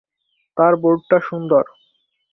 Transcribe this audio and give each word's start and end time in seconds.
তার 0.57 0.73
বোর্ডটা 0.81 1.17
সুন্দর। 1.27 1.63